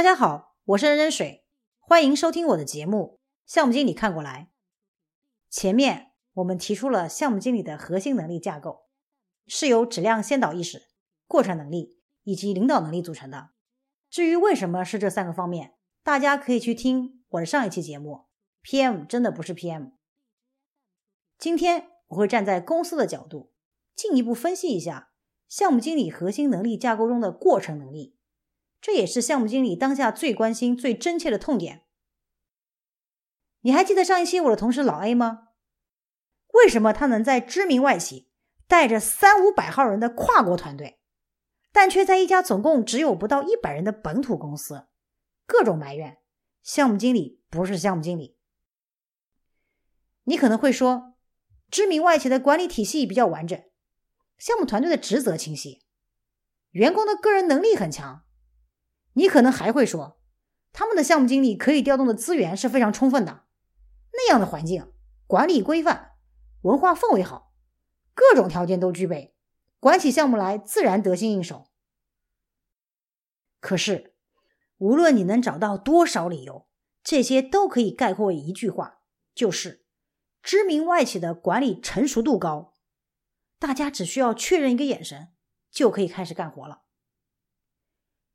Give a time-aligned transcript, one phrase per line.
[0.00, 1.44] 大家好，我是任任水，
[1.78, 3.20] 欢迎收听我的节目
[3.52, 4.50] 《项目经理看过来》。
[5.54, 8.86] 前面我们提出了项目经理的核心能力架构
[9.46, 10.84] 是由质量先导意识、
[11.26, 13.50] 过程能力以及领导能力组成的。
[14.08, 18.24] 至于为什么是这三个方面，大家可以去听我的上一期节目。
[18.64, 19.90] PM 真的不是 PM。
[21.36, 23.52] 今天我会站在公司的角度，
[23.94, 25.10] 进一步分析一下
[25.46, 28.16] 项目经理核心能力架构中的过程能力。
[28.80, 31.84] 这也是项目经理当下最关心、最真切的痛点。
[33.60, 35.48] 你还记得上一期我的同事老 A 吗？
[36.54, 38.30] 为什么他能在知名外企
[38.66, 41.00] 带着三五百号人的跨国团队，
[41.70, 44.88] 但却在一家总共只有不到一百人的本土公司，
[45.46, 46.18] 各种埋怨
[46.62, 48.38] 项目经理不是项目经理？
[50.24, 51.14] 你可能会说，
[51.70, 53.62] 知名外企的管理体系比较完整，
[54.38, 55.84] 项目团队的职责清晰，
[56.70, 58.24] 员工的个人能力很强。
[59.14, 60.20] 你可能还会说，
[60.72, 63.44] 他们的项目经理可以调动的资源是非常充分的，
[64.12, 64.92] 那样的环境
[65.26, 66.12] 管理规范，
[66.62, 67.52] 文化氛围好，
[68.14, 69.34] 各种条件都具备，
[69.78, 71.70] 管起项目来自然得心应手。
[73.60, 74.14] 可是，
[74.78, 76.66] 无论你能找到多少理由，
[77.02, 79.00] 这些都可以概括为一句话，
[79.34, 79.84] 就是
[80.42, 82.74] 知名外企的管理成熟度高，
[83.58, 85.28] 大家只需要确认一个眼神，
[85.70, 86.82] 就可以开始干活了。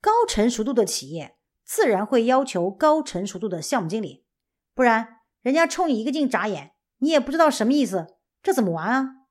[0.00, 4.26] 高成熟度的企业自然会要求高成熟度的项目经理，
[4.74, 9.26] 不然人家冲你一个劲眨眼，你也不知道什么意思，这怎么玩啊？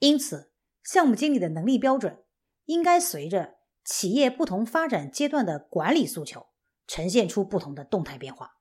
[0.00, 2.24] 因此，项目经理的能力标准
[2.64, 6.48] 应该随着企业不同发展阶段的管理诉求，
[6.86, 8.58] 呈现出不同的动态变化。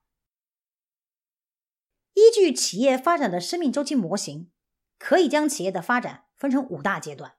[2.13, 4.51] 依据企业发展的生命周期模型，
[4.97, 7.35] 可以将企业的发展分成五大阶段：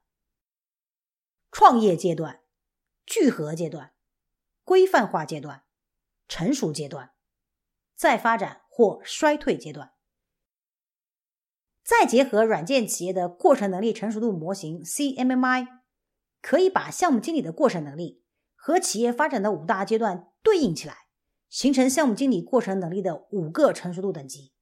[1.50, 2.44] 创业阶段。
[3.14, 3.92] 聚合阶段、
[4.64, 5.62] 规范化阶段、
[6.26, 7.12] 成熟阶段、
[7.94, 9.92] 再发展或衰退阶段，
[11.84, 15.69] 再结合软件企业的过程能力成熟度模型 CMMI，
[16.42, 18.25] 可以把项目经理的过程能力
[18.56, 21.06] 和企业发展的五大阶段对应起来，
[21.48, 24.52] 形成项目经理过程能力的五个成熟度等级。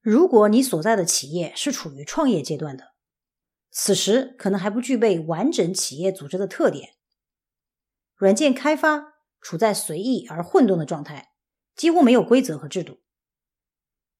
[0.00, 2.92] 如果你所在的企业是处于创业阶段的，
[3.78, 6.94] 此时可能还不具备完整企业组织的特点，
[8.14, 11.34] 软件开发处在随意而混沌的状态，
[11.74, 13.02] 几乎没有规则和制度。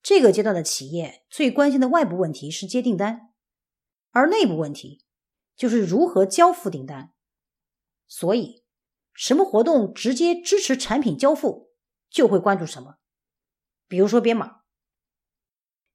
[0.03, 3.33] 这个阶段的企业最关心的外部问题是接订单，
[4.11, 5.03] 而内部问题
[5.55, 7.15] 就是如何交付订单。
[8.05, 8.63] 所以，
[9.11, 11.71] 什么活动直接支持产品交付，
[12.11, 12.99] 就会关注什么，
[13.87, 14.61] 比如说编码。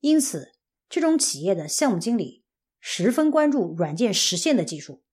[0.00, 0.52] 因此，
[0.88, 2.41] 这种企业的项目经理。
[2.84, 5.04] 十分关注软件实现的技术，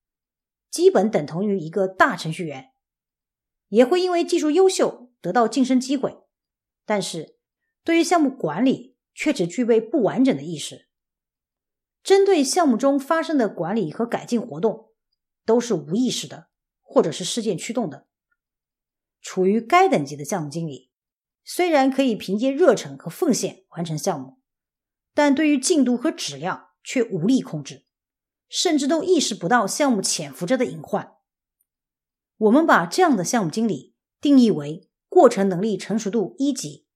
[0.71, 2.71] 基本等同于一个大程序员，
[3.67, 6.17] 也会因为技术优秀得到晋升机会，
[6.83, 7.37] 但是
[7.83, 10.87] 对于项目管理却只具备不完整的意识。
[12.01, 14.89] 针对项目中发生的管理和改进活动，
[15.45, 16.49] 都是无意识的，
[16.81, 18.07] 或者是事件驱动的。
[19.21, 20.89] 处于该等级的项目经理，
[21.43, 24.39] 虽然可以凭借热忱和奉献完成项目，
[25.13, 26.68] 但对于进度和质量。
[26.89, 27.85] 却无力控制，
[28.47, 31.11] 甚至都意识不到项目潜伏着的隐患。
[32.35, 36.87] 我们把这样的项目经理定义为过程能力成熟度一级。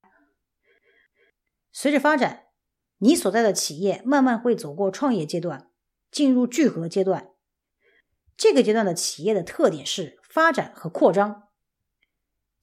[1.72, 2.46] 随着发展，
[2.98, 5.70] 你所在的企业慢慢会走过创业阶段，
[6.10, 7.30] 进入聚合阶段。
[8.36, 11.50] 这个阶段的企业的特点是发展和扩张。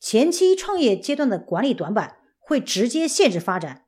[0.00, 3.86] 前期创业阶段的管理短板会直接限制发展。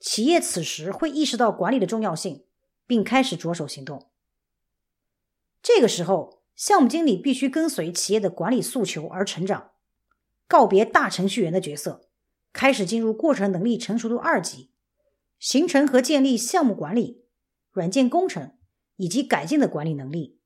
[0.00, 2.44] 企业此时会意识到管理的重要性，
[2.86, 4.10] 并开始着手行动。
[5.62, 9.72] 这个时候，项目经理必须跟随企业的管理诉求而成长，
[10.46, 12.08] 告别大程序员的角色，
[12.52, 14.70] 开始进入过程能力成熟度二级，
[15.38, 17.24] 形成和建立项目管理、
[17.72, 18.56] 软件工程
[18.96, 20.38] 以及改进的管理能力，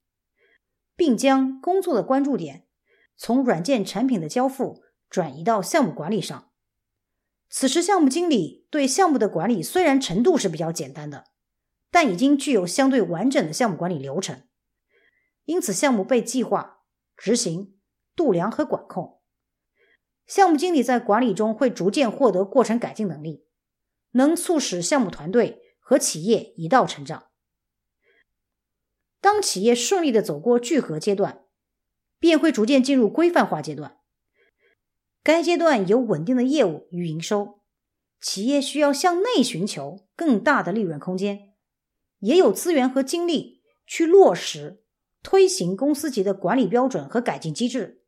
[0.97, 2.67] 并将工作的关注点
[3.17, 6.52] 从软件产品的交付转移到项目管理上。
[7.55, 11.27] 此时，项目经理对项目的管理虽然程度是比较简单的，
[11.91, 14.45] 但已经具有相对完整的项目管理流程。
[15.45, 16.85] 因此，项目被计划、
[17.15, 17.77] 执行、
[18.17, 19.21] 度量和管控。
[20.27, 23.45] 项目经理在管理中会逐渐获得过程改进能力，
[24.13, 27.27] 能促使项目团队和企业一道成长。
[29.21, 31.45] 当企业顺利的走过聚合阶段，
[32.19, 33.99] 便会逐渐进入规范化阶段。
[35.23, 37.61] 该阶段有稳定的业务与营收，
[38.21, 41.53] 企业需要向内寻求更大的利润空间，
[42.19, 44.83] 也有资源和精力去落实
[45.23, 48.03] 推行公司级的管理标准和改进机制，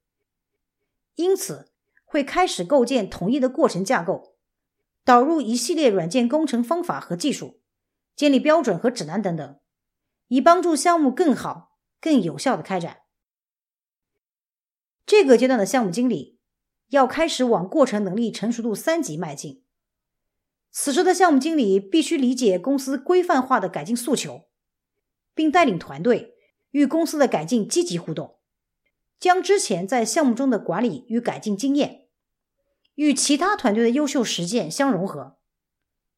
[1.15, 1.73] 因此
[2.05, 4.37] 会开始构建统一的过程架构，
[5.05, 7.61] 导入一系列软件工程方法和技术，
[8.17, 9.61] 建立标准和指南等等，
[10.27, 13.03] 以帮助项目更好、更有效的开展。
[15.07, 16.34] 这个阶段的项目经理
[16.89, 19.63] 要开始往过程能力成熟度三级迈进。
[20.71, 24.47] 此时的项目经理必须理解公司规范化的改进诉求，
[25.35, 26.35] 并带领团队
[26.71, 28.39] 与公司的改进积极互动，
[29.21, 32.09] 将之前在项目中的管理与改进经验
[32.97, 35.37] 与其他团队的优秀实践相融合，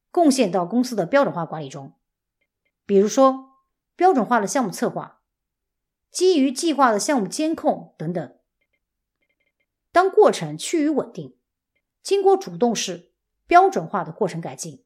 [0.09, 1.93] 贡献到公司的标准化管理中。
[2.85, 3.57] 比如说，
[3.95, 5.21] 标准化的项目策划，
[6.09, 8.33] 基于计划的项目监控等等。
[9.97, 11.35] 当过程趋于稳定，
[12.03, 13.15] 经过主动式。
[13.47, 14.85] 标准化的过程改进，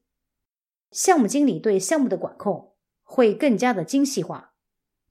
[0.90, 4.54] 项目经理对项目的管控会更加的精细化，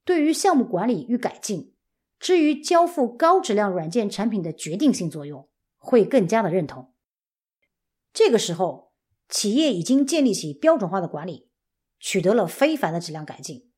[0.04, 1.76] 对于项目管理与改进，
[2.18, 6.92] 至于交付高质量软件产品的决定性作用，会更加的认同。
[8.12, 8.92] 这个时候，
[9.28, 11.48] 企业已经建立起标准化的管理，
[12.00, 13.70] 取得了非凡的质量改进，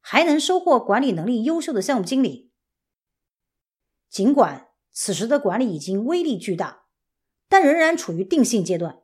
[0.00, 2.50] 还能收获管理能力优秀的项目经理。
[4.08, 6.84] 尽管此时的管理已经威力巨大，
[7.48, 9.02] 但仍然处于定性阶段。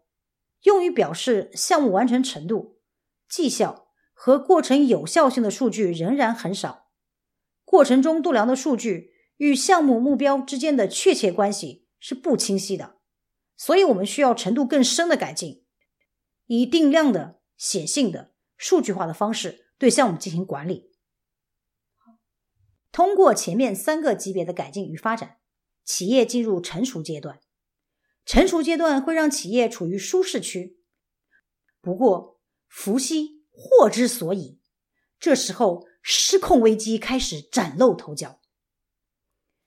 [0.63, 2.81] 用于表示项目完成程度、
[3.29, 6.89] 绩效和过程有效性的数据仍然很少，
[7.65, 12.97] 过程中度量的数据与项目目标之间的确切关系是不清晰的，
[13.57, 15.65] 所以我们需要程度更深的改进，
[16.47, 20.91] 以定量的、显性的、数据化的方式对项目进行管理。
[22.91, 25.36] 通过前面三个级别的改进与发展，
[25.87, 27.41] 企业进入成熟阶段。
[28.27, 30.81] 成熟阶段会让企业处于舒适区，
[31.81, 34.61] 不过福兮祸之所倚，
[35.19, 38.41] 这时候失控危机开始崭露头角。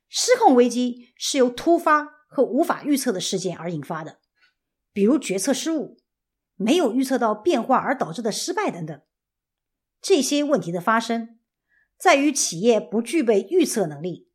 [0.09, 4.19] 失控危机是由突发和无法预测的事件而引发的，
[4.91, 5.97] 比如决策失误、
[6.55, 9.01] 没有预测到变化而导致的失败等等。
[10.01, 11.39] 这些问题的发生，
[11.97, 14.28] 在于企业不具备预测能力。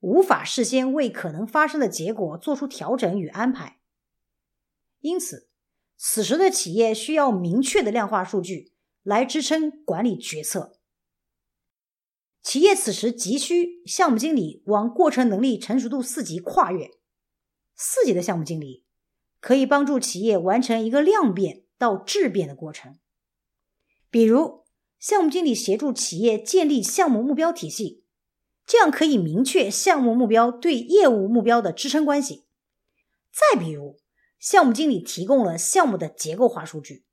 [0.00, 3.80] 无法事先为可能发生的结果做出调整与安排，
[5.00, 5.48] 因此，
[5.96, 8.72] 此时的企业需要明确的量化数据
[9.02, 10.78] 来支撑管理决策。
[12.40, 16.90] 企业此时急需项目经理往过程能力成熟度四级跨越。
[17.74, 18.86] 四级的项目经理
[19.40, 22.98] 可以帮助企业完成一个量变到质变的过程，
[24.10, 24.64] 比如，
[24.98, 28.04] 项目经理协助企业建立项目目标体系。
[28.68, 32.44] 这样可以明确项目目标对业务目标的支撑关系。
[33.32, 33.98] 再比如，
[34.38, 37.06] 项目经理提供了项目的结构化数据，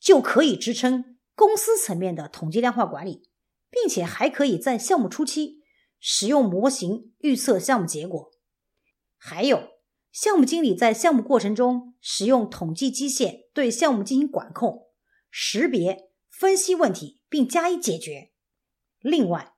[0.00, 3.28] 就可以支撑公司层面的统计量化管理，
[3.70, 5.60] 并且还可以在项目初期
[6.00, 8.30] 使用模型预测项目结果。
[9.18, 9.68] 还有，
[10.10, 14.86] 项目经理在项目过程中使用统计基线对项目进行管控、
[15.30, 18.30] 识别、分析问题并加以解决。
[19.00, 19.51] 另外，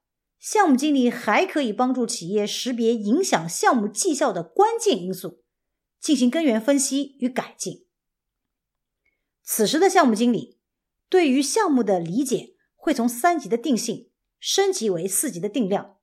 [0.44, 5.42] 项目经理还可以帮助企业识别影响项目绩效的关键因素，
[5.98, 7.86] 进行根源分析与改进。
[9.42, 10.60] 此时的项目经理
[11.08, 15.96] 对于项目的理解会从三级的定性升级为四级的定量，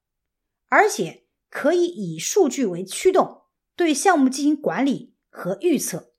[0.69, 3.43] 而且可以以数据为驱动，
[3.75, 6.15] 对项目进行管理和预测。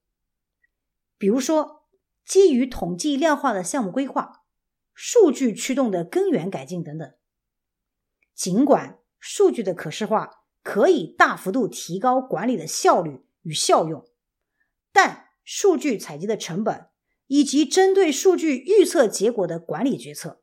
[1.19, 1.88] 比如说，
[2.25, 4.45] 基于统计量化的项目规划、
[4.95, 7.12] 数据驱动的根源改进等等。
[8.34, 14.04] 尽管数据的可视化可以大幅度提高管理的效率与效用，
[14.92, 16.88] 但数据采集的成本
[17.26, 20.42] 以及针对数据预测结果的管理决策，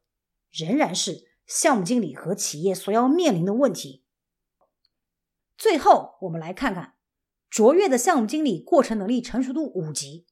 [0.51, 4.03] 仍然是项目经理和企业所要面临的问题。
[5.58, 6.96] 最后，我们来看看
[7.50, 10.27] 卓越的项目经理过程能力成熟度五级。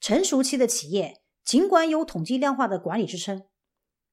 [0.00, 3.47] 成熟期的企业，尽管有统计量化的管理支撑。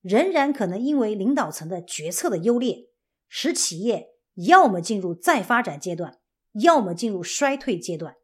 [0.07, 2.89] 仍然可能因为领导层的决策的优劣，
[3.27, 6.19] 使企业要么进入再发展阶段，
[6.53, 8.15] 要么进入衰退阶段。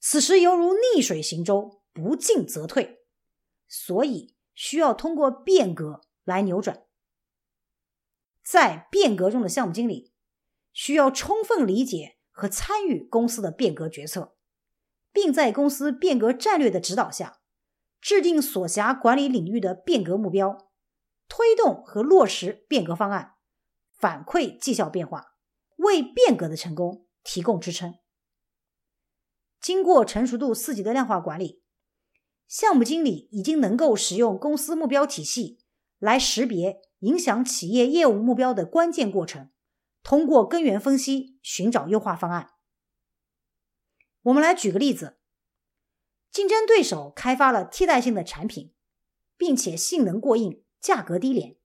[0.00, 3.04] 此时犹如逆水行舟，不进则退，
[3.68, 6.82] 所以需要通过变革来扭转。
[8.44, 10.12] 在变革中的项目经理
[10.72, 14.34] 需要充分理解和参与公司的变革决策，
[15.12, 17.38] 并在公司变革战略的指导下，
[18.00, 20.71] 制定所辖管理领域的变革目标。
[21.34, 23.36] 推动和落实变革方案，
[23.90, 25.38] 反馈绩效变化，
[25.76, 27.94] 为变革的成功提供支撑。
[29.58, 31.62] 经过成熟度四级的量化管理，
[32.46, 35.64] 项目经理已经能够使用公司目标体系
[35.98, 39.50] 来识别影响企业业务目标的关键过程，
[40.02, 42.50] 通过根源分析寻找优化方案。
[44.24, 45.18] 我们来举个例子：
[46.30, 48.74] 竞争对手开发了替代性的产品，
[49.38, 51.56] 并且性能过硬、价格低廉，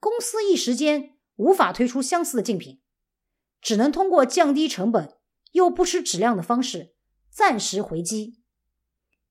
[0.00, 2.82] 公司一时间无法推出相似的竞品，
[3.62, 5.16] 只能通过降低成本
[5.52, 6.96] 又不失质量的方式
[7.30, 8.42] 暂时回击，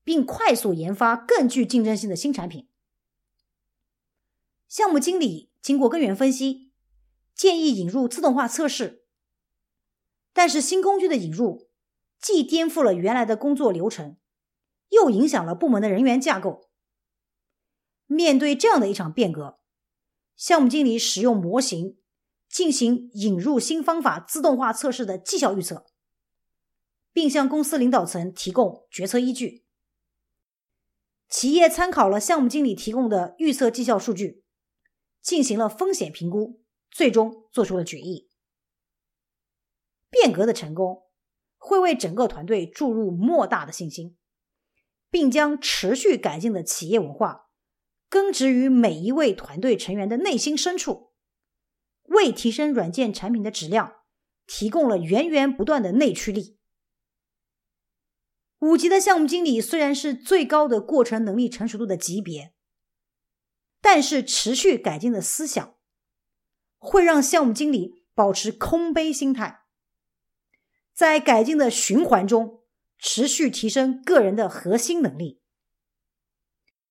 [0.03, 2.69] 并快速研发更具竞争性的新产品。
[4.69, 6.71] 项目经理经过根源分析，
[7.35, 9.03] 建议引入自动化测试，
[10.31, 11.69] 但是新工具的引入。
[12.17, 14.17] 既颠覆了原来的工作流程，
[14.89, 16.71] 又影响了部门的人员架构。
[18.05, 19.59] 面对这样的一场变革，
[20.35, 21.97] 项目经理使用模型
[22.49, 25.85] 进行引入新方法自动化测试的绩效预测，
[27.11, 29.65] 并向公司领导层提供决策依据。
[31.27, 34.43] 企业参考了项目经理提供的预测绩效数据，
[35.21, 38.29] 进行了风险评估，最终做出了决议。
[40.09, 41.03] 变革的成功。
[41.57, 44.15] 会为整个团队注入莫大的信心，
[45.09, 47.44] 并将持续改进的企业文化
[48.15, 51.11] 根植于每一位团队成员的内心深处，
[52.03, 53.91] 为提升软件产品的质量
[54.47, 56.57] 提供了源源不断的内驱力。
[58.59, 62.53] 五级的项目经理虽然是最高的过程能力成熟度的级别，
[63.81, 65.75] 但是持续改进的思想
[66.77, 69.65] 会让项目经理保持空杯心态。
[70.93, 72.63] 在改进的循环中，
[72.97, 75.41] 持续提升个人的核心能力。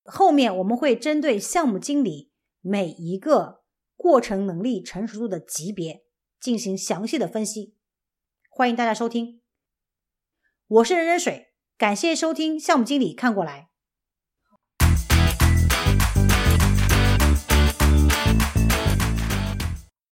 [0.05, 2.31] 后面我们会针对项目经理
[2.61, 3.63] 每一个
[3.97, 6.05] 过程能力成熟度的级别
[6.39, 7.75] 进行详细的分析。
[8.51, 9.41] 欢迎大家收听，
[10.67, 13.71] 我是人人水，感谢收听项目经理看过来。